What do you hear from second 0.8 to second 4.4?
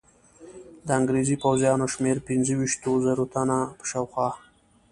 د انګرېزي پوځیانو شمېر پنځه ویشتو زرو تنو په شاوخوا.